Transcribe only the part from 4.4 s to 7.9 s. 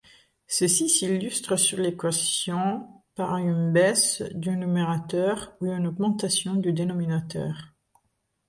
numérateur ou une augmentation du dénominateur.